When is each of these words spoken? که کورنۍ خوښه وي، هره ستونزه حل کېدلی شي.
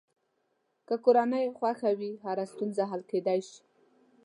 که 0.87 0.95
کورنۍ 1.05 1.45
خوښه 1.57 1.91
وي، 1.99 2.11
هره 2.25 2.45
ستونزه 2.53 2.83
حل 2.91 3.01
کېدلی 3.11 3.41
شي. 3.49 3.61